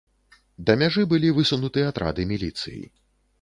Да 0.69 0.75
мяжы 0.81 1.03
былі 1.11 1.29
высунуты 1.41 1.85
атрады 1.91 2.27
міліцыі. 2.33 2.83